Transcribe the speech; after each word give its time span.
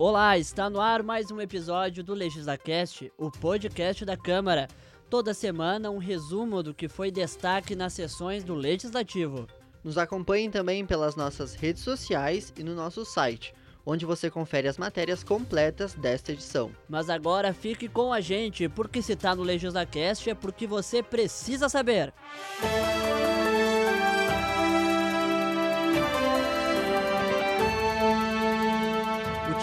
Olá, 0.00 0.38
está 0.38 0.70
no 0.70 0.80
ar 0.80 1.02
mais 1.02 1.32
um 1.32 1.40
episódio 1.40 2.04
do 2.04 2.14
LegislaCast, 2.14 3.12
o 3.18 3.32
podcast 3.32 4.04
da 4.04 4.16
Câmara. 4.16 4.68
Toda 5.10 5.34
semana 5.34 5.90
um 5.90 5.98
resumo 5.98 6.62
do 6.62 6.72
que 6.72 6.86
foi 6.86 7.10
destaque 7.10 7.74
nas 7.74 7.94
sessões 7.94 8.44
do 8.44 8.54
Legislativo. 8.54 9.48
Nos 9.82 9.98
acompanhem 9.98 10.52
também 10.52 10.86
pelas 10.86 11.16
nossas 11.16 11.56
redes 11.56 11.82
sociais 11.82 12.52
e 12.56 12.62
no 12.62 12.76
nosso 12.76 13.04
site, 13.04 13.52
onde 13.84 14.06
você 14.06 14.30
confere 14.30 14.68
as 14.68 14.78
matérias 14.78 15.24
completas 15.24 15.94
desta 15.94 16.30
edição. 16.30 16.70
Mas 16.88 17.10
agora 17.10 17.52
fique 17.52 17.88
com 17.88 18.12
a 18.12 18.20
gente, 18.20 18.68
porque 18.68 19.02
se 19.02 19.14
está 19.14 19.34
no 19.34 19.42
LegislaCast 19.42 20.30
é 20.30 20.34
porque 20.34 20.64
você 20.64 21.02
precisa 21.02 21.68
saber. 21.68 22.14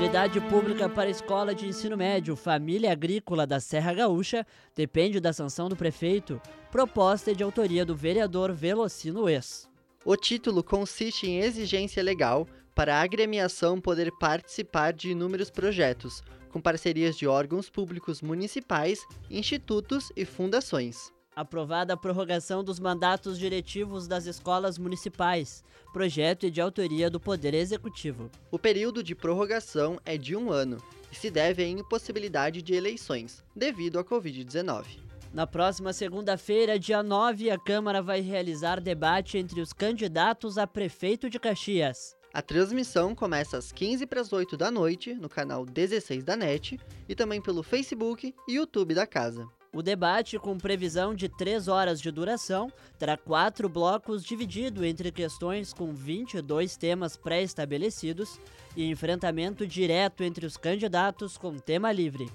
Utilidade 0.00 0.40
pública 0.40 0.88
para 0.88 1.08
a 1.08 1.10
escola 1.10 1.54
de 1.54 1.68
ensino 1.68 1.94
médio 1.94 2.34
Família 2.34 2.90
Agrícola 2.90 3.46
da 3.46 3.60
Serra 3.60 3.92
Gaúcha 3.92 4.46
depende 4.74 5.20
da 5.20 5.30
sanção 5.30 5.68
do 5.68 5.76
prefeito. 5.76 6.40
Proposta 6.70 7.34
de 7.34 7.42
autoria 7.44 7.84
do 7.84 7.94
vereador 7.94 8.50
Velocino 8.50 9.28
Ex. 9.28 9.68
O 10.02 10.16
título 10.16 10.64
consiste 10.64 11.26
em 11.26 11.40
exigência 11.40 12.02
legal 12.02 12.48
para 12.74 12.96
a 12.96 13.02
agremiação 13.02 13.78
poder 13.78 14.10
participar 14.18 14.94
de 14.94 15.10
inúmeros 15.10 15.50
projetos, 15.50 16.22
com 16.48 16.62
parcerias 16.62 17.14
de 17.14 17.26
órgãos 17.26 17.68
públicos 17.68 18.22
municipais, 18.22 19.04
institutos 19.30 20.10
e 20.16 20.24
fundações. 20.24 21.12
Aprovada 21.34 21.94
a 21.94 21.96
prorrogação 21.96 22.64
dos 22.64 22.80
mandatos 22.80 23.38
diretivos 23.38 24.08
das 24.08 24.26
escolas 24.26 24.76
municipais. 24.78 25.62
Projeto 25.92 26.46
é 26.46 26.50
de 26.50 26.60
autoria 26.60 27.08
do 27.08 27.20
Poder 27.20 27.54
Executivo. 27.54 28.28
O 28.50 28.58
período 28.58 29.02
de 29.02 29.14
prorrogação 29.14 29.98
é 30.04 30.18
de 30.18 30.34
um 30.34 30.50
ano 30.50 30.78
e 31.10 31.14
se 31.14 31.30
deve 31.30 31.62
à 31.62 31.68
impossibilidade 31.68 32.60
de 32.62 32.74
eleições, 32.74 33.44
devido 33.54 33.98
à 33.98 34.04
Covid-19. 34.04 34.98
Na 35.32 35.46
próxima 35.46 35.92
segunda-feira, 35.92 36.76
dia 36.76 37.02
9, 37.02 37.50
a 37.50 37.58
Câmara 37.58 38.02
vai 38.02 38.20
realizar 38.20 38.80
debate 38.80 39.38
entre 39.38 39.60
os 39.60 39.72
candidatos 39.72 40.58
a 40.58 40.66
prefeito 40.66 41.30
de 41.30 41.38
Caxias. 41.38 42.16
A 42.34 42.42
transmissão 42.42 43.14
começa 43.14 43.56
às 43.56 43.70
15 43.70 44.06
para 44.06 44.20
as 44.20 44.32
8 44.32 44.56
da 44.56 44.70
noite 44.70 45.14
no 45.14 45.28
canal 45.28 45.64
16 45.64 46.24
da 46.24 46.36
NET 46.36 46.78
e 47.08 47.14
também 47.14 47.40
pelo 47.40 47.62
Facebook 47.62 48.34
e 48.48 48.54
YouTube 48.54 48.94
da 48.94 49.06
casa. 49.06 49.48
O 49.72 49.82
debate, 49.82 50.36
com 50.36 50.58
previsão 50.58 51.14
de 51.14 51.28
três 51.28 51.68
horas 51.68 52.00
de 52.00 52.10
duração, 52.10 52.72
terá 52.98 53.16
quatro 53.16 53.68
blocos 53.68 54.24
dividido 54.24 54.84
entre 54.84 55.12
questões 55.12 55.72
com 55.72 55.94
22 55.94 56.76
temas 56.76 57.16
pré-estabelecidos 57.16 58.40
e 58.76 58.90
enfrentamento 58.90 59.64
direto 59.64 60.24
entre 60.24 60.44
os 60.44 60.56
candidatos 60.56 61.38
com 61.38 61.56
tema 61.56 61.92
livre. 61.92 62.28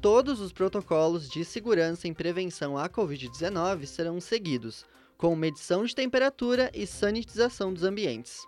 Todos 0.00 0.40
os 0.40 0.50
protocolos 0.50 1.28
de 1.28 1.44
segurança 1.44 2.08
em 2.08 2.14
prevenção 2.14 2.78
à 2.78 2.88
Covid-19 2.88 3.84
serão 3.84 4.18
seguidos, 4.18 4.86
com 5.18 5.36
medição 5.36 5.84
de 5.84 5.94
temperatura 5.94 6.70
e 6.72 6.86
sanitização 6.86 7.70
dos 7.70 7.82
ambientes. 7.82 8.46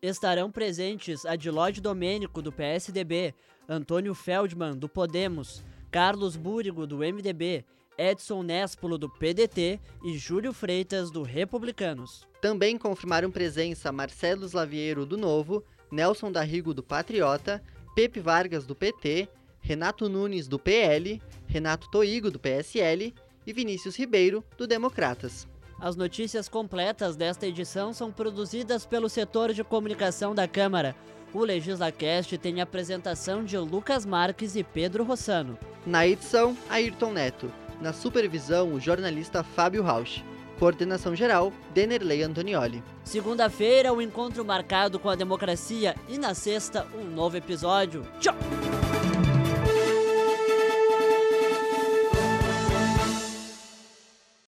Estarão 0.00 0.50
presentes 0.50 1.26
Adilode 1.26 1.82
Domênico, 1.82 2.40
do 2.40 2.50
PSDB, 2.50 3.34
Antônio 3.68 4.14
Feldman, 4.14 4.74
do 4.78 4.88
Podemos, 4.88 5.62
Carlos 5.90 6.36
Búrigo, 6.36 6.86
do 6.86 6.98
MDB, 6.98 7.64
Edson 7.96 8.42
Néspolo, 8.42 8.98
do 8.98 9.08
PDT 9.08 9.80
e 10.04 10.16
Júlio 10.16 10.52
Freitas, 10.52 11.10
do 11.10 11.22
Republicanos. 11.22 12.26
Também 12.40 12.78
confirmaram 12.78 13.30
presença 13.30 13.90
Marcelo 13.90 14.44
Slaviero, 14.44 15.04
do 15.04 15.16
Novo, 15.16 15.64
Nelson 15.90 16.30
Darrigo, 16.30 16.72
do 16.72 16.82
Patriota, 16.82 17.62
Pepe 17.94 18.20
Vargas, 18.20 18.66
do 18.66 18.74
PT, 18.74 19.28
Renato 19.60 20.08
Nunes, 20.08 20.46
do 20.46 20.58
PL, 20.58 21.20
Renato 21.46 21.90
Toigo, 21.90 22.30
do 22.30 22.38
PSL 22.38 23.12
e 23.46 23.52
Vinícius 23.52 23.96
Ribeiro, 23.96 24.44
do 24.56 24.66
Democratas. 24.66 25.48
As 25.80 25.94
notícias 25.94 26.48
completas 26.48 27.14
desta 27.14 27.46
edição 27.46 27.92
são 27.92 28.10
produzidas 28.10 28.84
pelo 28.84 29.08
setor 29.08 29.52
de 29.52 29.62
comunicação 29.62 30.34
da 30.34 30.48
Câmara. 30.48 30.96
O 31.32 31.44
LegislaCast 31.44 32.36
tem 32.38 32.60
a 32.60 32.64
apresentação 32.64 33.44
de 33.44 33.56
Lucas 33.56 34.04
Marques 34.04 34.56
e 34.56 34.64
Pedro 34.64 35.04
Rossano. 35.04 35.56
Na 35.86 36.06
edição, 36.06 36.56
Ayrton 36.68 37.12
Neto. 37.12 37.52
Na 37.80 37.92
supervisão, 37.92 38.72
o 38.72 38.80
jornalista 38.80 39.44
Fábio 39.44 39.82
Rausch. 39.82 40.24
Coordenação 40.58 41.14
geral, 41.14 41.52
Denerley 41.72 42.24
Antonioli. 42.24 42.82
Segunda-feira, 43.04 43.92
o 43.92 43.98
um 43.98 44.00
encontro 44.02 44.44
marcado 44.44 44.98
com 44.98 45.08
a 45.08 45.14
democracia 45.14 45.94
e 46.08 46.18
na 46.18 46.34
sexta, 46.34 46.84
um 46.92 47.04
novo 47.04 47.36
episódio. 47.36 48.04
Tchau! 48.18 48.34